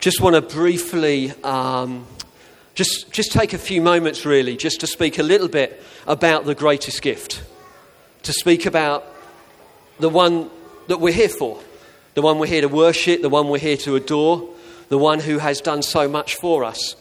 [0.00, 2.06] just want to briefly um,
[2.74, 6.54] just, just take a few moments, really, just to speak a little bit about the
[6.54, 7.42] greatest gift,
[8.22, 9.04] to speak about
[9.98, 10.50] the one
[10.88, 11.60] that we're here for,
[12.14, 14.48] the one we're here to worship, the one we're here to adore,
[14.88, 16.94] the one who has done so much for us.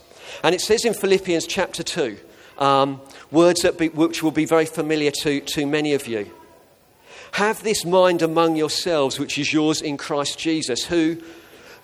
[0.43, 2.17] And it says in Philippians chapter 2,
[2.57, 3.01] um,
[3.31, 6.31] words that be, which will be very familiar to, to many of you.
[7.33, 11.21] Have this mind among yourselves, which is yours in Christ Jesus, who,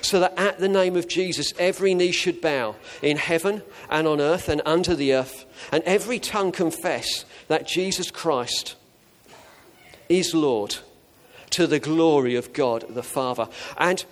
[0.00, 4.20] so that at the name of Jesus every knee should bow in heaven and on
[4.20, 8.76] earth and under the earth, and every tongue confess that Jesus Christ
[10.08, 10.76] is Lord
[11.50, 13.48] to the glory of God the Father.
[13.78, 14.04] And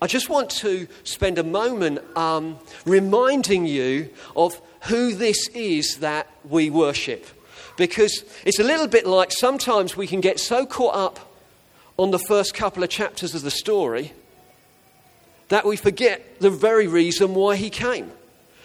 [0.00, 6.28] I just want to spend a moment um, reminding you of who this is that
[6.48, 7.26] we worship.
[7.76, 11.32] Because it's a little bit like sometimes we can get so caught up
[11.98, 14.12] on the first couple of chapters of the story
[15.52, 18.10] that we forget the very reason why he came.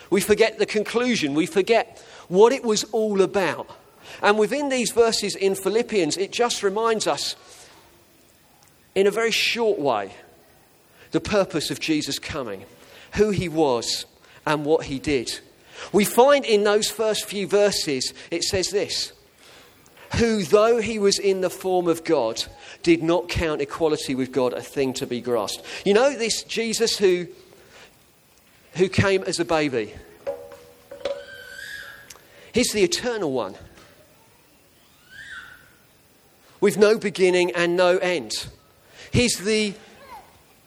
[0.10, 1.34] We forget the conclusion.
[1.34, 3.70] We forget what it was all about.
[4.22, 7.36] And within these verses in Philippians, it just reminds us,
[8.96, 10.14] in a very short way,
[11.12, 12.64] the purpose of Jesus coming,
[13.16, 14.06] who he was,
[14.46, 15.42] and what he did.
[15.92, 19.12] We find in those first few verses, it says this
[20.16, 22.44] who, though he was in the form of God,
[22.84, 25.64] did not count equality with God a thing to be grasped.
[25.86, 27.28] You know, this Jesus who,
[28.76, 29.94] who came as a baby,
[32.54, 33.56] he's the eternal one
[36.60, 38.48] with no beginning and no end.
[39.12, 39.74] He's the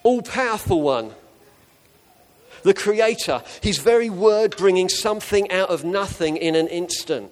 [0.03, 1.15] all powerful one,
[2.63, 7.31] the creator, his very word bringing something out of nothing in an instant.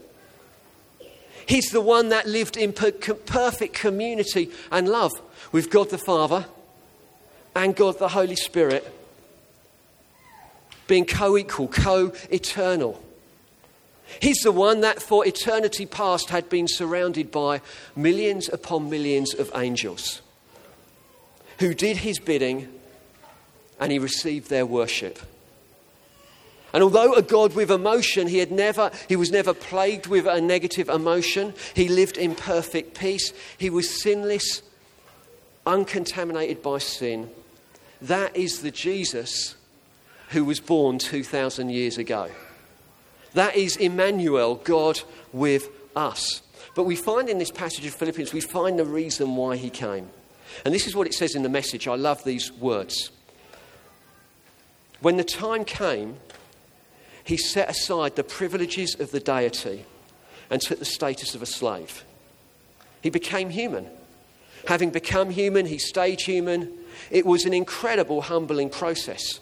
[1.48, 5.12] He's the one that lived in per- perfect community and love
[5.50, 6.44] with God the Father
[7.56, 8.86] and God the Holy Spirit,
[10.87, 13.03] being co equal, co eternal.
[14.20, 17.62] He's the one that for eternity past had been surrounded by
[17.97, 20.20] millions upon millions of angels
[21.60, 22.69] who did his bidding
[23.81, 25.19] and he received their worship.
[26.72, 30.40] And although a God with emotion, he, had never, he was never plagued with a
[30.40, 31.54] negative emotion.
[31.74, 33.32] He lived in perfect peace.
[33.56, 34.62] He was sinless,
[35.66, 37.30] uncontaminated by sin.
[38.02, 39.56] That is the Jesus
[40.30, 42.30] who was born 2,000 years ago.
[43.34, 45.00] That is Emmanuel, God
[45.32, 46.42] with us.
[46.74, 50.10] But we find in this passage of Philippians, we find the reason why he came.
[50.64, 51.88] And this is what it says in the message.
[51.88, 53.10] I love these words.
[55.00, 56.16] When the time came,
[57.28, 59.84] he set aside the privileges of the deity
[60.48, 62.02] and took the status of a slave.
[63.02, 63.86] He became human.
[64.66, 66.72] Having become human, he stayed human.
[67.10, 69.40] It was an incredible, humbling process.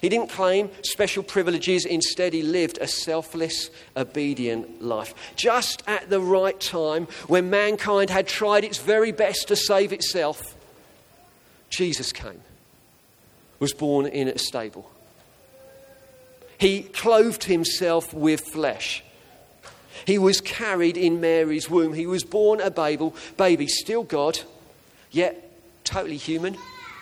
[0.00, 5.14] He didn't claim special privileges, instead, he lived a selfless, obedient life.
[5.34, 10.54] Just at the right time, when mankind had tried its very best to save itself,
[11.70, 12.42] Jesus came,
[13.58, 14.92] was born in a stable.
[16.58, 19.02] He clothed himself with flesh.
[20.06, 21.94] He was carried in Mary's womb.
[21.94, 24.40] He was born a baby, baby, still God,
[25.10, 25.50] yet
[25.84, 26.56] totally human.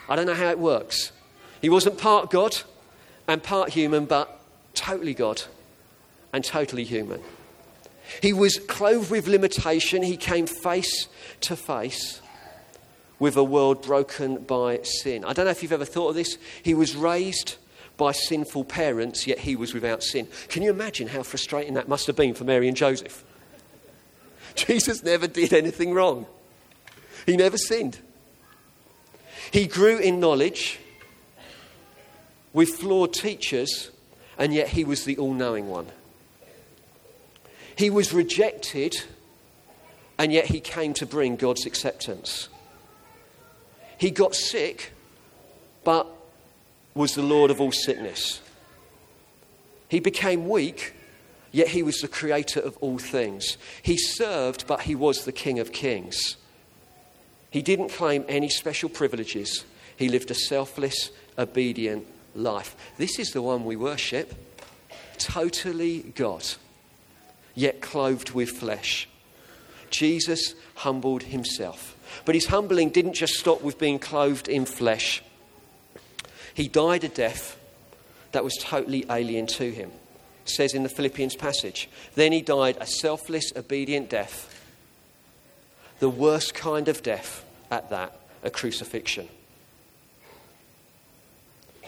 [0.08, 1.12] I don't know how it works.
[1.60, 2.58] He wasn't part God
[3.26, 4.40] and part human, but
[4.74, 5.42] totally God
[6.32, 7.20] and totally human.
[8.20, 10.02] He was clothed with limitation.
[10.02, 11.08] He came face
[11.42, 12.20] to face
[13.18, 15.24] with a world broken by sin.
[15.24, 16.36] I don't know if you've ever thought of this.
[16.62, 17.56] He was raised
[18.02, 20.26] by sinful parents, yet he was without sin.
[20.48, 23.24] Can you imagine how frustrating that must have been for Mary and Joseph?
[24.56, 26.26] Jesus never did anything wrong,
[27.26, 28.00] he never sinned.
[29.52, 30.80] He grew in knowledge
[32.52, 33.92] with flawed teachers,
[34.36, 35.86] and yet he was the all knowing one.
[37.76, 38.96] He was rejected,
[40.18, 42.48] and yet he came to bring God's acceptance.
[43.96, 44.92] He got sick,
[45.84, 46.08] but
[46.94, 48.40] was the Lord of all sickness.
[49.88, 50.94] He became weak,
[51.50, 53.56] yet he was the creator of all things.
[53.82, 56.36] He served, but he was the King of kings.
[57.50, 59.64] He didn't claim any special privileges.
[59.96, 62.74] He lived a selfless, obedient life.
[62.96, 64.34] This is the one we worship.
[65.18, 66.44] totally God,
[67.54, 69.08] yet clothed with flesh.
[69.90, 71.94] Jesus humbled himself.
[72.24, 75.22] But his humbling didn't just stop with being clothed in flesh,
[76.54, 77.58] he died a death
[78.32, 79.90] that was totally alien to him.
[80.44, 81.88] Says in the Philippians passage.
[82.14, 84.48] Then he died a selfless, obedient death.
[86.00, 89.28] The worst kind of death at that, a crucifixion.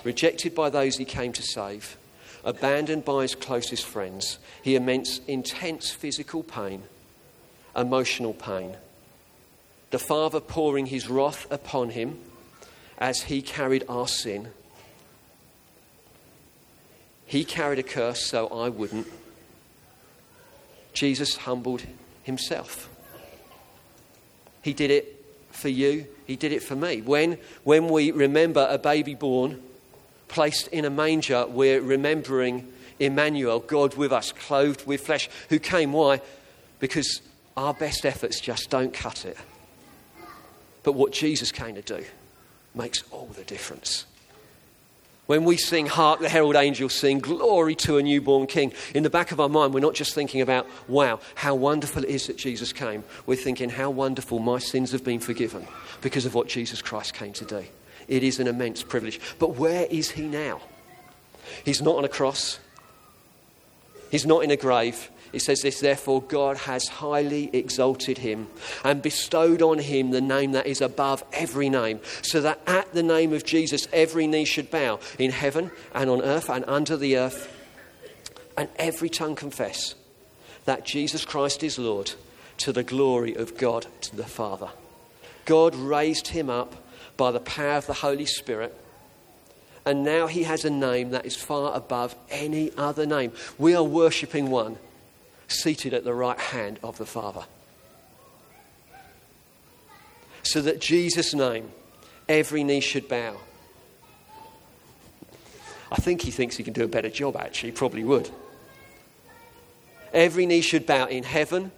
[0.05, 1.97] Rejected by those he came to save,
[2.45, 6.83] abandoned by his closest friends, he immense intense physical pain,
[7.75, 8.77] emotional pain.
[9.91, 12.21] The Father pouring his wrath upon him
[12.99, 14.49] as he carried our sin.
[17.27, 19.07] He carried a curse so I wouldn't.
[20.93, 21.83] Jesus humbled
[22.23, 22.89] himself.
[24.63, 27.01] He did it for you, he did it for me.
[27.01, 29.63] When, when we remember a baby born,
[30.29, 35.93] placed in a manger, we're remembering Emmanuel, God with us, clothed with flesh, who came.
[35.93, 36.21] Why?
[36.81, 37.23] Because
[37.57, 39.37] our best efforts just don't cut it.
[40.83, 42.05] But what Jesus came to do
[42.75, 44.07] makes all the difference.
[45.27, 49.11] When we sing, Hark the Herald Angels sing, Glory to a newborn King, in the
[49.11, 52.37] back of our mind, we're not just thinking about, wow, how wonderful it is that
[52.37, 53.05] Jesus came.
[53.25, 55.67] We're thinking, how wonderful my sins have been forgiven
[56.03, 57.65] because of what Jesus Christ came to do.
[58.07, 59.19] It is an immense privilege.
[59.39, 60.61] But where is he now?
[61.65, 62.59] He's not on a cross,
[64.11, 65.11] he's not in a grave.
[65.35, 68.47] He says this, therefore, God has highly exalted him
[68.85, 73.03] and bestowed on him the name that is above every name, so that at the
[73.03, 77.17] name of Jesus every knee should bow in heaven and on earth and under the
[77.17, 77.53] earth,
[78.57, 79.97] and every tongue confess
[80.67, 82.13] that Jesus Christ is Lord
[82.59, 84.69] to the glory of God to the Father.
[85.47, 86.77] God raised him up
[87.17, 88.73] by the power of the Holy Spirit.
[89.85, 93.33] And now he has a name that is far above any other name.
[93.59, 94.79] We are worshipping one
[95.49, 97.45] seated at the right hand of the Father.
[100.43, 101.71] So that Jesus' name,
[102.29, 103.37] every knee should bow.
[105.91, 108.29] I think he thinks he can do a better job, actually, probably would.
[110.13, 111.73] Every knee should bow in heaven,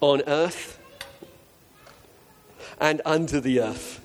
[0.00, 0.78] on earth,
[2.80, 4.00] and under the earth.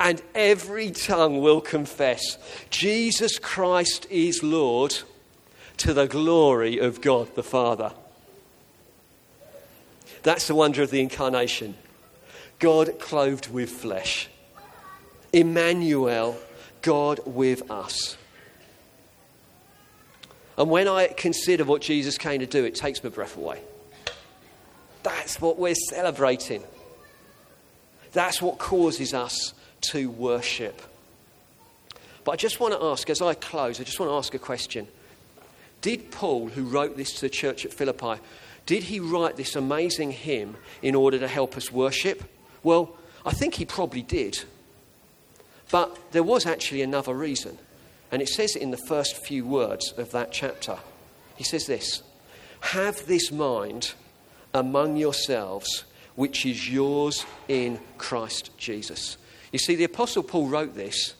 [0.00, 2.38] And every tongue will confess
[2.70, 4.94] Jesus Christ is Lord
[5.78, 7.92] to the glory of God the Father.
[10.22, 11.74] That's the wonder of the incarnation.
[12.58, 14.28] God clothed with flesh.
[15.32, 16.36] Emmanuel,
[16.82, 18.16] God with us.
[20.56, 23.62] And when I consider what Jesus came to do, it takes my breath away.
[25.04, 26.64] That's what we're celebrating.
[28.12, 29.54] That's what causes us
[29.92, 30.82] to worship.
[32.24, 34.38] But I just want to ask, as I close, I just want to ask a
[34.38, 34.88] question.
[35.80, 38.20] Did Paul, who wrote this to the church at Philippi,
[38.66, 42.22] did he write this amazing hymn in order to help us worship?
[42.62, 44.44] Well, I think he probably did.
[45.70, 47.58] But there was actually another reason.
[48.10, 50.78] And it says it in the first few words of that chapter.
[51.36, 52.02] He says this
[52.60, 53.92] Have this mind
[54.54, 55.84] among yourselves,
[56.14, 59.16] which is yours in Christ Jesus.
[59.52, 61.14] You see, the Apostle Paul wrote this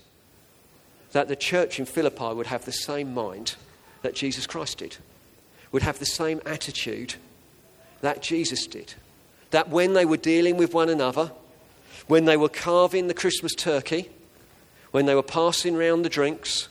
[1.13, 3.55] that the church in Philippi would have the same mind
[4.03, 4.97] that Jesus Christ did,
[5.73, 7.15] would have the same attitude
[8.01, 8.95] that Jesus did.
[9.51, 11.33] That when they were dealing with one another,
[12.07, 14.09] when they were carving the Christmas turkey,
[14.91, 16.69] when they were passing round the drinks,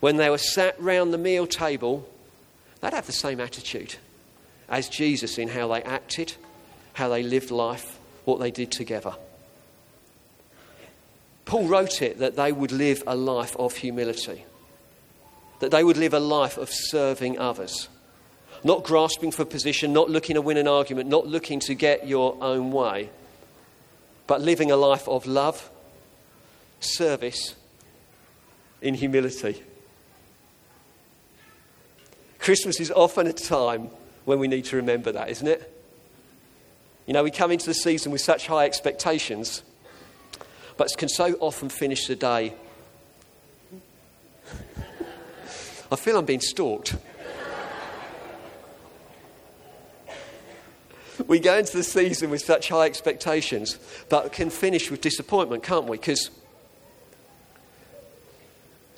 [0.00, 2.08] when they were sat round the meal table,
[2.80, 3.96] they'd have the same attitude
[4.68, 6.34] as Jesus in how they acted,
[6.92, 9.14] how they lived life, what they did together.
[11.44, 14.44] Paul wrote it that they would live a life of humility
[15.60, 17.88] that they would live a life of serving others.
[18.64, 22.36] Not grasping for position, not looking to win an argument, not looking to get your
[22.42, 23.10] own way,
[24.26, 25.70] but living a life of love,
[26.80, 27.54] service,
[28.82, 29.62] in humility.
[32.38, 33.90] Christmas is often a time
[34.24, 35.76] when we need to remember that, isn't it?
[37.06, 39.62] You know, we come into the season with such high expectations,
[40.76, 42.54] but can so often finish the day
[45.92, 46.96] I feel I'm being stalked.
[51.26, 53.78] we go into the season with such high expectations,
[54.08, 55.96] but can finish with disappointment, can't we?
[55.96, 56.30] Because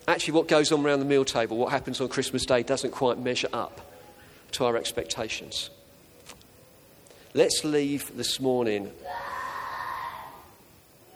[0.07, 3.19] actually, what goes on around the meal table, what happens on Christmas Day, doesn't quite
[3.19, 3.81] measure up
[4.53, 5.71] to our expectations.
[7.35, 8.93] Let's leave this morning.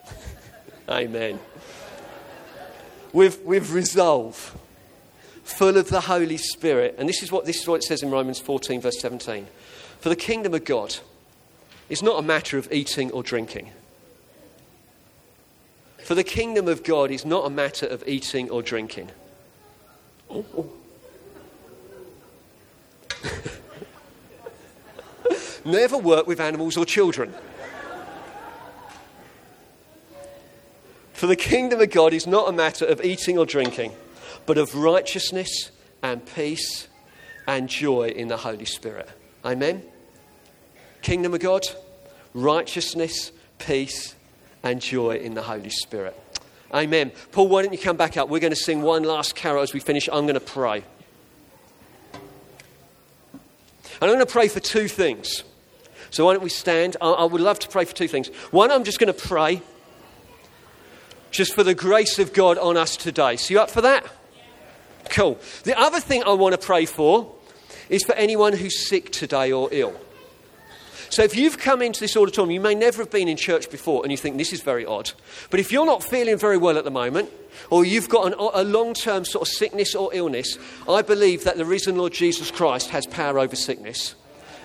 [0.89, 1.39] Amen.
[3.13, 4.57] With, with resolve
[5.47, 6.95] full of the Holy Spirit.
[6.97, 9.47] And this is what, this is what it says in Romans 14, verse 17.
[9.99, 10.97] For the kingdom of God
[11.89, 13.71] is not a matter of eating or drinking.
[16.03, 19.09] For the kingdom of God is not a matter of eating or drinking.
[25.65, 27.33] Never work with animals or children.
[31.13, 33.91] For the kingdom of God is not a matter of eating or drinking,
[34.47, 35.69] but of righteousness
[36.01, 36.87] and peace
[37.45, 39.07] and joy in the Holy Spirit.
[39.45, 39.83] Amen?
[41.03, 41.63] Kingdom of God,
[42.33, 44.15] righteousness, peace,
[44.63, 46.19] and joy in the Holy Spirit.
[46.73, 47.11] Amen.
[47.31, 48.29] Paul, why don't you come back up?
[48.29, 50.09] We're going to sing one last carol as we finish.
[50.11, 50.83] I'm going to pray.
[53.99, 55.43] And I'm going to pray for two things.
[56.09, 56.97] So why don't we stand?
[57.01, 58.27] I, I would love to pray for two things.
[58.51, 59.61] One, I'm just going to pray
[61.31, 63.35] just for the grace of God on us today.
[63.37, 64.05] So you up for that?
[65.09, 65.39] Cool.
[65.63, 67.33] The other thing I want to pray for
[67.89, 69.99] is for anyone who's sick today or ill.
[71.09, 74.03] So if you've come into this auditorium, you may never have been in church before
[74.03, 75.11] and you think this is very odd.
[75.49, 77.29] But if you're not feeling very well at the moment,
[77.69, 81.57] or you've got an, a long term sort of sickness or illness, I believe that
[81.57, 84.15] the risen Lord Jesus Christ has power over sickness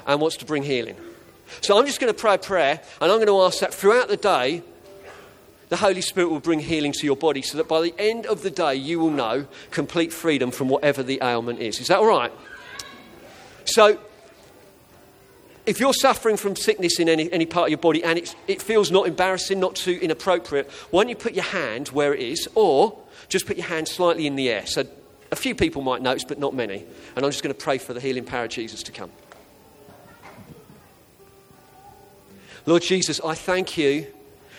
[0.06, 0.96] and wants to bring healing.
[1.61, 4.08] So I'm just going to pray a prayer, and I'm going to ask that throughout
[4.08, 4.62] the day,
[5.73, 8.43] the Holy Spirit will bring healing to your body so that by the end of
[8.43, 11.81] the day, you will know complete freedom from whatever the ailment is.
[11.81, 12.31] Is that all right?
[13.64, 13.99] So,
[15.64, 18.91] if you're suffering from sickness in any, any part of your body and it feels
[18.91, 22.99] not embarrassing, not too inappropriate, why don't you put your hand where it is, or
[23.31, 24.67] just put your hand slightly in the air?
[24.67, 24.85] So,
[25.31, 26.85] a few people might notice, but not many.
[27.17, 29.11] And I'm just going to pray for the healing power of Jesus to come.
[32.67, 34.07] Lord Jesus, I thank you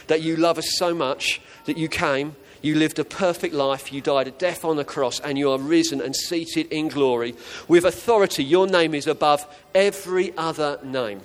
[0.08, 4.02] that you love us so much that you came, you lived a perfect life, you
[4.02, 7.36] died a death on the cross, and you are risen and seated in glory
[7.68, 8.44] with authority.
[8.44, 9.46] Your name is above
[9.76, 11.22] every other name.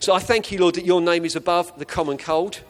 [0.00, 2.60] So I thank you, Lord, that your name is above the common cold.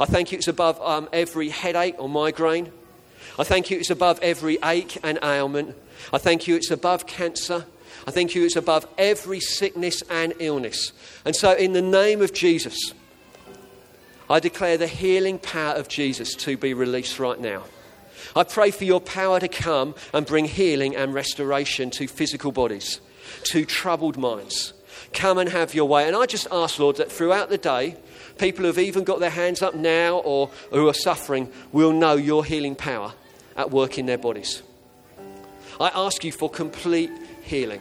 [0.00, 2.72] I thank you it's above um, every headache or migraine.
[3.38, 5.76] I thank you it's above every ache and ailment.
[6.12, 7.66] I thank you it's above cancer.
[8.06, 10.92] I thank you it's above every sickness and illness.
[11.24, 12.94] And so, in the name of Jesus,
[14.30, 17.64] I declare the healing power of Jesus to be released right now.
[18.36, 23.00] I pray for your power to come and bring healing and restoration to physical bodies,
[23.46, 24.72] to troubled minds.
[25.12, 26.06] Come and have your way.
[26.06, 27.96] And I just ask, Lord, that throughout the day,
[28.38, 32.14] people who have even got their hands up now or who are suffering will know
[32.14, 33.12] your healing power
[33.56, 34.62] at work in their bodies.
[35.80, 37.10] I ask you for complete
[37.42, 37.80] healing,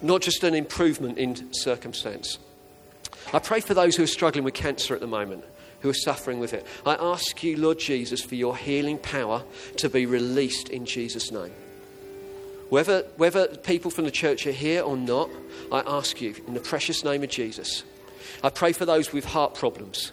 [0.00, 2.38] not just an improvement in circumstance.
[3.32, 5.44] I pray for those who are struggling with cancer at the moment,
[5.80, 6.66] who are suffering with it.
[6.84, 9.42] I ask you, Lord Jesus, for your healing power
[9.78, 11.52] to be released in Jesus' name.
[12.68, 15.28] Whether, whether people from the church are here or not,
[15.70, 17.84] I ask you, in the precious name of Jesus,
[18.42, 20.12] I pray for those with heart problems.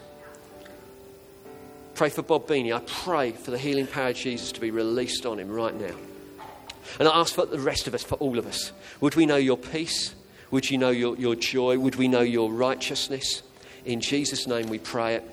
[1.94, 2.74] Pray for Bob Beanie.
[2.74, 5.94] I pray for the healing power of Jesus to be released on him right now.
[6.98, 8.72] And I ask for the rest of us, for all of us.
[9.00, 10.14] Would we know your peace?
[10.50, 11.78] Would you know your, your joy?
[11.78, 13.42] Would we know your righteousness?
[13.84, 15.24] In Jesus' name we pray it.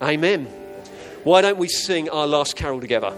[0.00, 0.46] Amen.
[1.24, 3.14] Why don't we sing our last carol together?